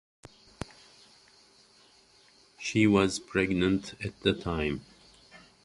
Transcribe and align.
She 2.57 2.87
was 2.87 3.19
pregnant 3.19 3.93
at 4.03 4.19
the 4.21 4.33
time. 4.33 4.81